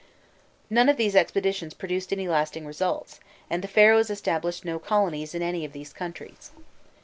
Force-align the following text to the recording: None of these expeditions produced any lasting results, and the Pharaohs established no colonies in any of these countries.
None 0.67 0.89
of 0.89 0.97
these 0.97 1.15
expeditions 1.15 1.75
produced 1.75 2.11
any 2.11 2.27
lasting 2.27 2.65
results, 2.65 3.19
and 3.51 3.63
the 3.63 3.67
Pharaohs 3.67 4.09
established 4.09 4.65
no 4.65 4.79
colonies 4.79 5.35
in 5.35 5.43
any 5.43 5.63
of 5.63 5.73
these 5.73 5.93
countries. 5.93 6.49